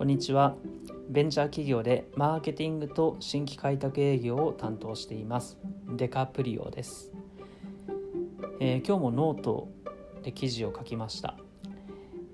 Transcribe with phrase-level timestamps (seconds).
[0.00, 0.56] こんにちは。
[1.10, 5.58] ベンチャー企業でマーケティングと新規開拓営業を担当しています。
[5.94, 7.12] デカプリオです、
[8.60, 9.68] えー、今日もノート
[10.22, 11.36] で記事を書きました、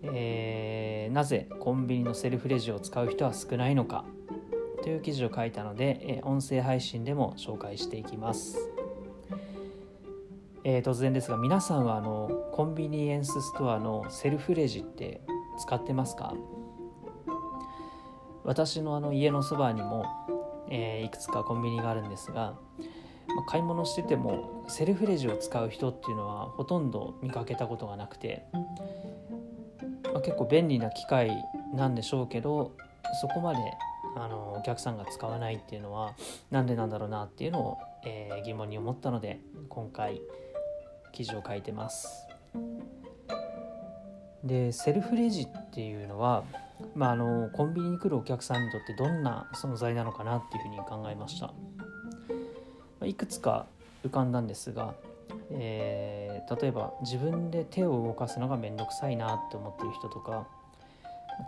[0.04, 4.04] えー、なぜコンビニのセルフレジを使う人は少ないのか。
[4.84, 8.58] という記事を書いたので、えー、音声配信でも紹介していきます、
[10.62, 15.20] え突然ですが皆さんはあのコンビニエンスストアのセルフレジって
[15.58, 16.32] 使ってますか？
[18.46, 20.06] 私のあの家のそばにも、
[20.70, 22.54] えー、いくつかコンビニがあるんですが、
[23.26, 28.46] まあ、買い物しててもセルフレジを使う人っていうのはほとんど見かけたことがなくて、
[30.04, 31.32] まあ、結構便利な機械
[31.74, 32.72] なんでしょうけど
[33.20, 33.58] そこまで
[34.16, 36.14] あのお客さんが使わないっていうのは
[36.52, 40.22] 何でなんだろうなっていうのを、えー、疑問に思ったので今回
[41.12, 42.28] 記事を書いてます。
[44.44, 46.42] でセルフレジっていうのは
[46.94, 51.52] まあ、あのコンビニに来るお客さんにとってどんな存在なのかなっていうふうに考えました。
[53.00, 53.66] まいくつか
[54.04, 54.94] 浮かんだんですが、
[55.50, 60.46] えー、例えば自分で手を動かすのが面倒くさいなって思ってる人とか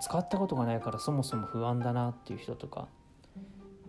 [0.01, 2.89] 使ったことがないからそもそも不安だなっていう人とか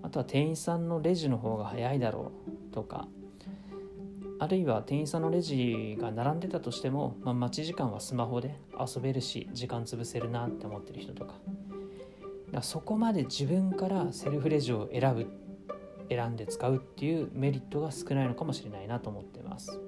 [0.02, 2.32] あとは店員さんのレジの方が早いだろ
[2.72, 3.08] うとか
[4.40, 11.36] あるいは店員さんのレジが並んでたとしても、まあ、待ち時間はスマホで遊べるし時間潰せるなって思ってる人とか。
[12.60, 15.28] かそこまで自分からセルフレジを選ぶ
[16.10, 19.80] 選んで使うっていうメリットが少ないのかもしれないなと思ってます、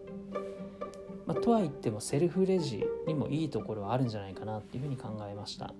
[1.26, 5.74] まあ、とは言ってもセルフレジにもいいところはあるんじゃないかなっていうふうに考えました。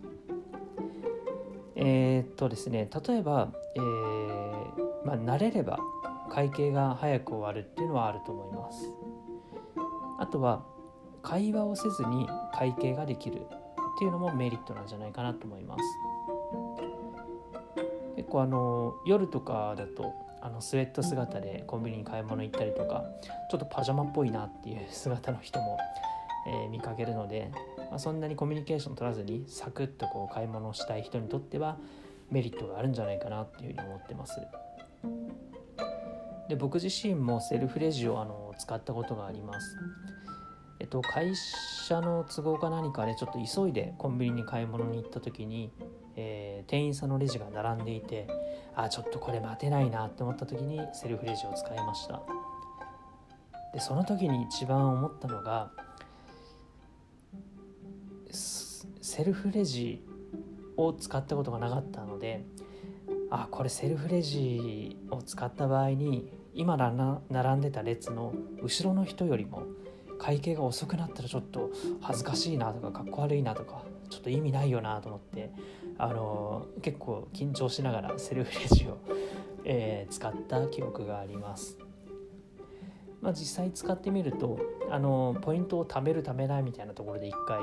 [1.76, 5.80] えー、っとですね例えば、えーまあ、慣れれば
[6.32, 8.90] 会計が早く終わるっていうのはあると思います
[10.18, 10.64] あとは
[11.22, 15.84] 会話をせずに会計ができるっていうのもメリットなんじゃないかなと思います
[18.16, 23.04] 結構あの夜とかだとあのスウェット姿でコンビニに買い物行ったりとか
[23.50, 25.78] ちょっとパジャマっぽいなっていう姿の人も、
[26.48, 27.52] えー、見かけるので、
[27.90, 31.78] まあ、そんなにコミュニケーション取らずにサクッとこう買い物をしたい人にとっては
[32.32, 34.40] メリットがあるんじゃないかなっていうふうに思ってます。
[36.52, 39.78] で僕自身もセルフレジをあの使ったことがあります。
[40.80, 45.72] えっと、会社の都合か何かでちょっと急いでコンビニに買い物に行った時に、
[46.18, 48.28] えー、店員さんのレジが並んでいて
[48.76, 52.22] あちょっとこれ待てないなって思った時にセルフレジを使いました
[53.74, 55.72] でその時に一番思ったのが
[58.32, 60.04] セルフレジ
[60.76, 62.44] を使ったことがなかったので
[63.30, 66.78] あこれセルフレジを使った場合に今
[67.30, 69.64] 並んでた列の後ろの人よりも
[70.20, 75.52] 会計が遅くなったらちょっと恥ずかしいなとかかっこ悪いなとかちょっと意味ないよなと思って
[75.98, 78.98] あの結構緊張しながらセルフレジを、
[79.64, 81.78] えー、使った記憶があります。
[83.22, 87.62] まあ、実際使ってみるとあのポイントを貯める貯めないみたいなところで一回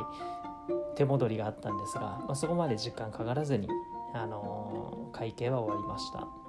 [0.94, 3.68] 手戻りがあったんですが、まあ、そこまで時間かからずに
[4.14, 6.47] あの会計は終わりました。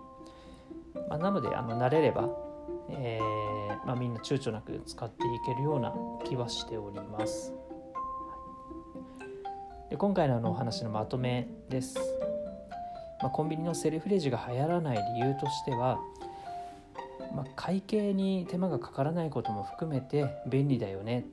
[1.10, 2.30] まあ、なのであの慣れれば、
[2.90, 5.94] えー、まあ、みんな躊躇なく使っていけるような
[6.24, 7.54] 気はしております。
[9.90, 11.98] で今回のあのお話のまとめです。
[13.22, 16.00] まあ、コンビニのセルフレジが流行らない理由としては、
[17.36, 21.26] まあ、会計に手間がかからないことも含めて便利だよね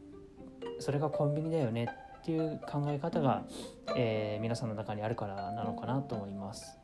[0.80, 1.86] それがコンビニだよね
[2.20, 3.44] っていう考え方が、
[3.96, 6.76] えー、皆さんの中にあるからなのかなと思います。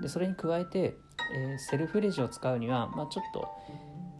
[0.00, 0.96] でそれに加えて、
[1.34, 3.48] えー、セルフレジを使うには、まあ、ちょっと、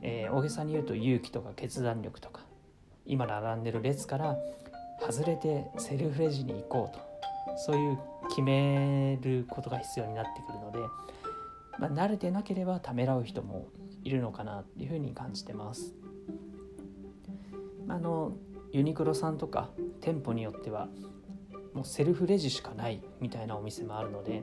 [0.02, 2.42] えー、大げさに言うと勇気とか決断力とか
[3.06, 4.36] 今並んでる列から
[5.00, 7.12] 外れてセルフレジに行こうと
[7.58, 10.78] そういう決めることが必要になってくるので、
[11.78, 13.68] まあ、慣れてなければためらう人も
[14.04, 15.94] いるのかなっていうふうに感じてます。
[17.88, 18.32] あの
[18.70, 19.68] ユニクロさんとか
[20.00, 20.88] 店舗によっては
[21.74, 24.42] もうセルフレジしかないみたいなお店もあるので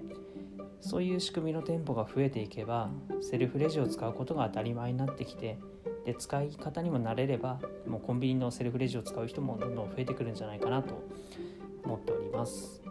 [0.81, 2.89] そういう仕組みの店舗が増えていけば
[3.21, 5.57] セルフレジを使うことが当たり前になってきて
[6.05, 11.03] で使い方にも慣れればもうコンビニのセルフレジを使う人もどんどん増えてくるんじゃないかなと
[11.83, 12.81] 思っております、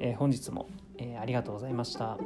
[0.00, 0.68] えー、本日も、
[0.98, 2.18] えー、ありがとうございました。